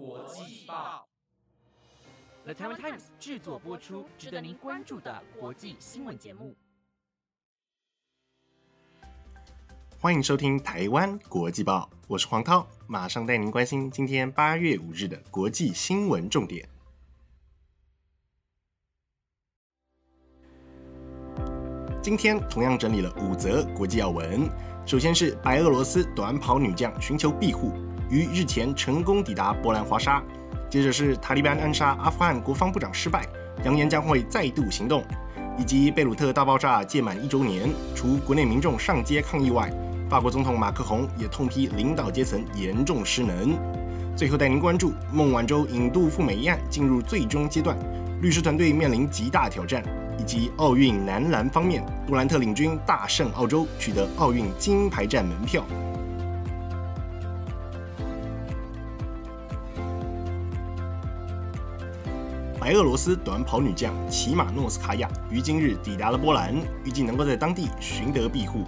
[0.00, 1.06] 国际报
[2.44, 6.56] ，The Taiwan Times 制作播出，值得您关注的国际新闻节目。
[9.98, 16.66] 欢迎收听《台湾国际报》，我是黄涛，马上带您关心今天八月五日的国际新闻重点。
[22.02, 24.48] 今天同样整理了五则国际要闻，
[24.86, 27.74] 首先是白俄罗斯短跑女将寻求庇护，
[28.10, 30.22] 于日前成功抵达波兰华沙。
[30.68, 33.24] 接着是塔利班暗杀阿富汗国防部长失败，
[33.64, 35.02] 扬言将会再度行动，
[35.58, 39.72] 以及贝鲁特大爆炸届满一周年，除国内民众上街抗议外。
[40.08, 43.56] 法国总统马克宏也痛批领导阶层严重失能。
[44.16, 47.76] 最后带您关注孟晚舟引渡赴美一案进入最终阶段，
[48.20, 49.84] 律师团队面临极大挑战，
[50.18, 55.64] 以及奥运男篮方面，杜兰特领军大胜澳洲，取得奥运金牌战门票。
[62.70, 66.54] 白俄罗斯短跑女将齐马诺斯卡娅于今日抵达了波兰，
[66.84, 68.64] 预计能够在当地寻得庇护。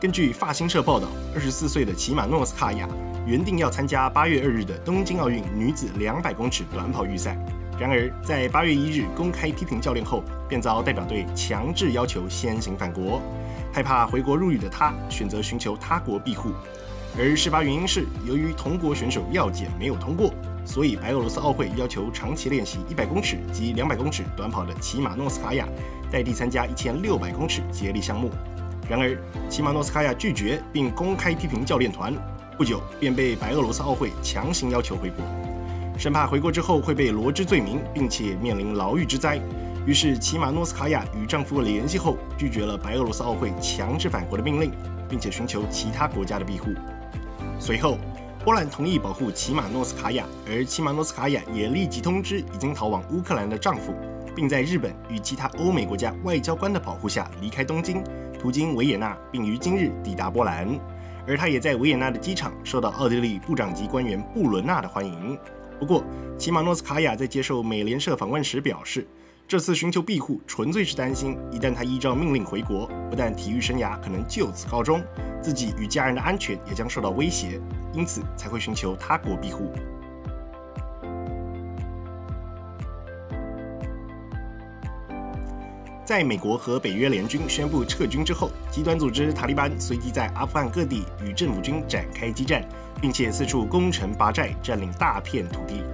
[0.00, 2.88] 根据法新社报道，二十四岁的齐马诺斯卡娅
[3.24, 7.38] 原定要参加八月二日的东京奥运女子两百公尺短跑预赛，
[7.78, 13.22] 然而在八月一日公开批评教练后，便遭代表队强制要求先行返国。
[13.72, 16.50] 害怕回国入狱的她，选择寻求他国庇护。
[17.16, 20.34] 而事发原因是，由于同国选手药检没有通过，
[20.68, 25.66] 所以白俄罗斯奥会要求长期练习一百公尺及两百公尺短跑的齐马诺斯卡娅
[26.12, 28.30] 代替参加一千六百公尺接力项目。
[28.86, 29.16] 然而，
[29.48, 32.12] 齐马诺斯卡娅拒绝，并公开批评教练团。
[32.58, 35.24] 不久，便被白俄罗斯奥会强行要求回国，
[35.98, 39.40] 生怕回国之后会被罗织罪名，并且面临牢狱之灾。
[39.86, 44.70] 于是，齐马诺斯卡娅与丈夫联系后，拒绝了白俄罗斯奥会强制返国的命令，
[45.08, 46.74] 并且寻求其他国家的庇护。
[47.58, 47.96] 随后，
[48.48, 53.94] 波兰同意保护齐马诺斯卡娅，而齐马诺斯卡娅也立即通知已经逃往乌克兰的丈夫，
[54.34, 58.02] 并在日本与其他欧美国家外交官的保护下离开东京。
[58.40, 60.66] 途经维也纳，并于今日抵达波兰，
[61.26, 65.38] 而他也在维也纳的机场受到奥地利部长级官员布伦纳的欢迎。
[65.78, 66.02] 不过，
[66.38, 69.06] 齐马诺斯卡娅在接受美联社访问时表示，
[69.46, 75.02] 这次寻求庇护纯粹是担心，一旦他依照命令回国，不但体育生涯可能就此告终，
[75.42, 77.60] 自己与家人的安全也将受到威胁，
[77.92, 79.72] 因此才会寻求他国庇护。
[86.04, 92.66] 在美国和北约联军宣布撤军之后，极端组织塔利班随即在阿富汗各地与政府军展开激战，
[92.98, 95.84] 并且四处攻城拔寨，占领大片土地。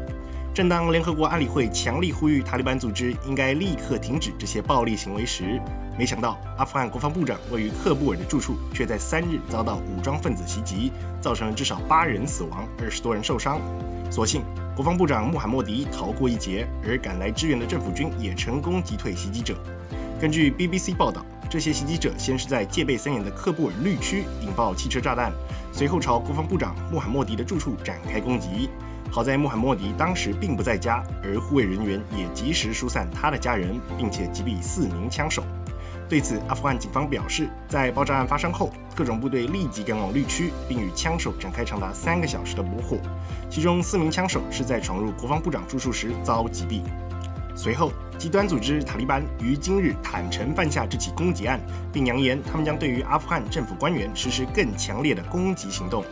[0.54, 5.60] 正当联合国安理会强力呼吁塔利班组织应该立刻停止这些暴力行为时，
[5.98, 13.60] 没想到阿富汗国防部长位于喀布尔的住处却在三日遭到武装分子袭击，造成了至少八人死亡，二十多人受伤。
[14.12, 14.44] 所幸
[14.76, 19.56] 国防部长穆罕默迪逃过一劫，而赶来支援的政府军也成功击退袭击者。
[20.20, 25.32] 根据 BBC 报道，这些袭击者先是在戒备森严的喀布尔绿区引爆汽车炸弹，
[25.72, 28.70] 随后朝国防部长穆罕默迪的住处展开攻击。
[29.10, 35.42] 好在穆罕默迪当时并不在家，而护卫人员也及时疏散他的家人，并且击毙四名枪手。
[36.08, 42.98] 对此，阿富汗警方表示，在爆炸案发生后，各种部队立即赶往绿区，并与枪手展开长达三个小时的搏火。
[43.48, 46.82] 其中四名枪手是在闯入国防部长住处时遭击毙。
[47.56, 47.92] 随后。
[48.16, 51.60] 极端组织塔利班于今日坦诚犯下这起攻击案，
[51.92, 56.04] 并扬言他们将对于阿富汗政府官员实施更强烈的攻击行动。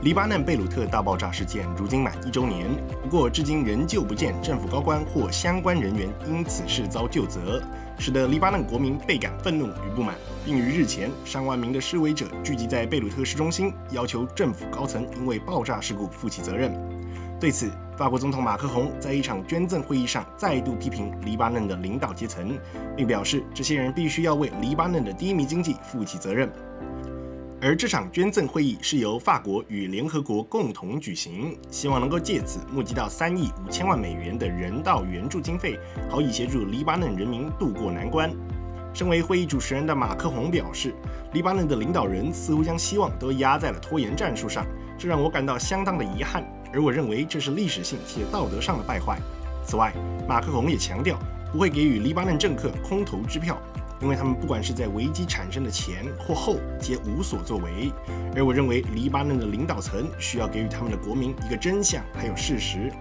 [0.00, 2.68] 黎巴嫩贝鲁特大爆炸事件如今满一周年，
[3.02, 7.60] 不过至今仍旧不见政府高官或相关人员因此事遭就责。
[7.98, 10.14] 使得黎巴嫩国民倍感愤怒与不满，
[10.44, 16.72] 并于日前上万名的示威者聚集在贝鲁特市中心，要求政府高层因为爆炸事故负起责任。
[17.40, 22.56] 对此，法国总统马克宏在一场捐赠会议上再度批评黎巴嫩的领导阶层，
[22.96, 26.48] 并表示这些人必须要为黎巴嫩的低迷经济负起责任。
[27.60, 35.76] 而这场捐赠会议是由法国与联合国共同举行，希望能够借此募集到三亿五千万美元的人道援助经费，
[36.08, 38.30] 好以协助黎巴嫩人民渡过难关。
[38.94, 40.94] 身为会议主持人的马克宏表示，
[41.32, 44.64] 黎巴嫩的领导人似乎将希望都压在了拖延战术上，
[44.96, 46.44] 这让我感到相当的遗憾。
[46.72, 49.18] 而我认为这是历史性且道德上的败坏。
[49.64, 49.92] 此外，
[50.28, 51.18] 马克宏也强调
[51.50, 53.60] 不会给予黎巴嫩政客空头支票。
[54.00, 57.92] 因为他们不管是在危机产生的前或后，皆无所作为。
[58.36, 62.92] 而我认为，黎巴嫩的领导层需要给予他们的国民一个真相，还有事实。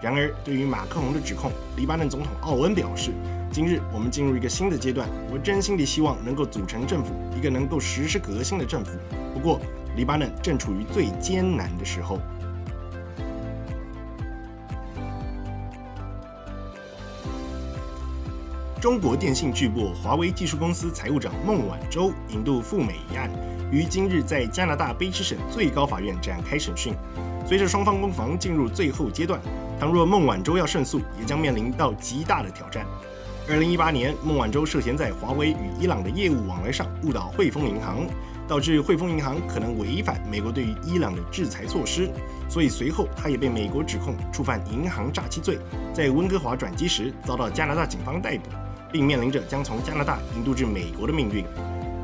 [0.00, 3.12] 然而，对于马克龙的指控，黎巴嫩总统奥恩表示
[3.50, 8.98] ：“今日我们进入一个新的阶段，我真心地希望能够组成政府，一个能够实施革新的政府。
[9.32, 9.60] 不过，
[9.96, 12.18] 黎巴嫩正处于最艰难的时候。”
[18.82, 23.30] 中国电信巨擘华为技术公司财务长孟晚舟引渡赴美一案，
[23.70, 26.92] 于今日在加拿大卑诗省最高法院展开审讯。
[27.46, 29.40] 随着双方攻防进入最后阶段，
[29.78, 32.84] 倘若孟晚舟要胜诉，也将面临到极大的挑战。
[33.48, 38.04] 二零一八年，孟晚舟涉嫌在华为与伊朗的业务往来上误导汇丰银行，
[38.48, 42.10] 导致汇丰银行可能违反美国对于伊朗的制裁措施，
[42.48, 45.56] 所以随后他也被美国指控触犯银行诈欺罪，
[45.94, 48.50] 在温哥华转机时遭到加拿大警方逮捕。
[48.92, 51.44] 并面临着将从加拿大引渡至美国的命运。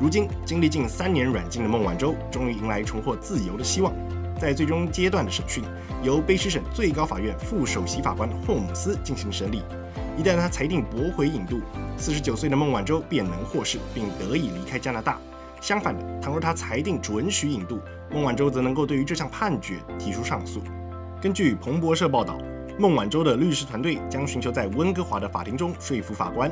[0.01, 3.93] 如今，经历近三年软禁的孟晚舟，终于迎来重获自由的希望。
[4.39, 5.63] 在最终阶段的审讯，
[6.01, 9.61] 由卑诗省最高法院副首席法官霍姆斯进行审理。
[10.17, 11.59] 一旦他裁定驳回引渡，
[11.97, 15.19] 四十九岁的孟晚舟便能获释，并得以离开加拿大。
[15.59, 20.61] 相反的，倘若他裁定准许引渡，孟晚舟则能够对于这项判决提出上诉。
[21.21, 22.37] 根据彭博社报道。
[22.79, 26.49] 孟晚舟的律师团队将寻求在温哥华的法庭中说服法官，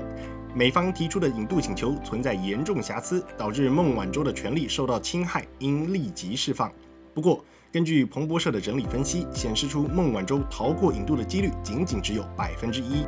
[0.53, 6.69] 美方提出的引渡请求存在严重瑕疵，导致孟晚舟的权利受到侵害，应立即释放。
[7.13, 13.06] 不过，根据彭博社的整理分析显示出，孟晚舟逃过引渡的几率仅仅只有百分之一。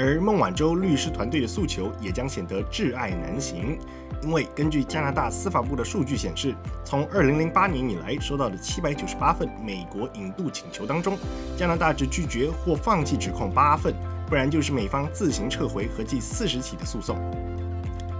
[0.00, 3.76] 而孟晚舟律师团队的诉求也将显得挚爱难行，
[4.22, 6.54] 因为根据加拿大司法部的数据显示，
[6.84, 11.18] 从2008年以来收到的798份美国引渡请求当中，
[11.56, 13.92] 加拿大只拒绝或放弃指控八份，
[14.28, 17.18] 不然就是美方自行撤回合计四十起的诉讼。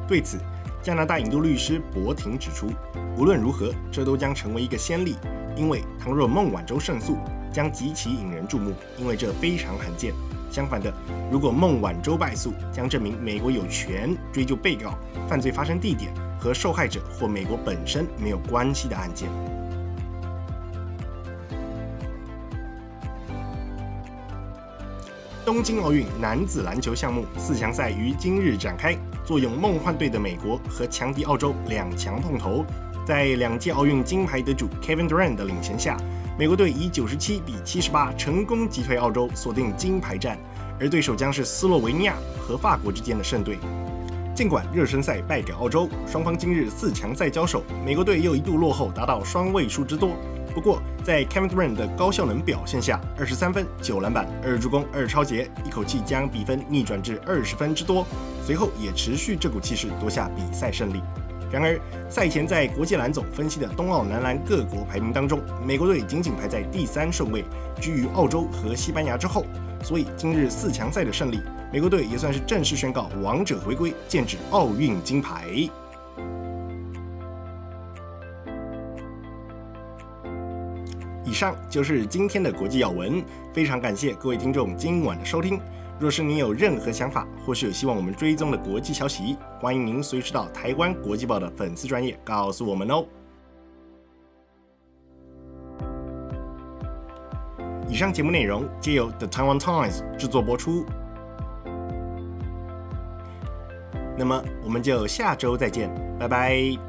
[0.08, 0.36] 对此，
[0.82, 2.72] 加拿大引渡律师博廷指出，
[3.16, 5.14] 无论如何，这都将成为一个先例，
[5.54, 7.18] 因为倘若孟晚舟胜诉，
[7.52, 10.12] 将极其引人注目，因为这非常罕见。
[10.50, 10.92] 相反的，
[11.30, 14.94] 如果孟晚舟败诉，将证明美国有权追究被告
[15.28, 19.28] 犯罪发生地点和受害者或美国本身没有关系的案件。
[25.44, 32.66] 东京奥运男子篮球项目四强赛于今日展开，坐拥梦幻队的美国和强敌澳洲两强碰头，
[33.08, 35.96] 在两届奥运金牌得主 Kevin Durant 的领衔下。
[36.38, 40.38] 美国队以九十七比七十八成功击退澳洲，锁定金牌战，
[40.78, 43.58] 而对手将是斯洛维尼亚和法国之间的胜队。
[44.34, 50.10] 尽管热身赛败给澳洲，双方今日四强赛交手，美国队又一度落后达到双位数之多。
[50.54, 58.06] 不过，在 Kevin Durant 的高效能表现下，二十三分、九篮板、二助攻、二超节，一口气将比分逆转至二十分之多。
[58.44, 61.00] 随后也持续这股气势夺下比赛胜利。
[61.50, 61.80] 然而，
[62.10, 67.42] 赛前在国际篮总分析的冬奥男篮各国排名当中，美国队仅仅排在第三顺位，
[67.80, 69.44] 居于澳洲和西班牙之后。
[69.82, 71.40] 所以今日四强赛的胜利，
[71.72, 75.46] 美国队也算是正式宣告王者回归，剑指奥运金牌。
[81.24, 83.22] 以上就是今天的国际要闻，
[83.54, 85.60] 非常感谢各位听众今晚的收听。
[86.00, 93.04] 若是您有任何想法，或是有希望我们追踪的国际消息，欢迎您随时到台湾国际报的粉丝专业告诉我们哦。
[97.88, 100.84] 以上节目内容皆由 The Taiwan Times 制作播出。
[104.16, 106.87] 那么我们就下周再见，拜拜。